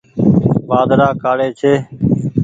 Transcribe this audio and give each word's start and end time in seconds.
وآڌڙآ 0.69 1.07
ڪآڙي 1.23 1.47
ڇي۔ 1.59 1.73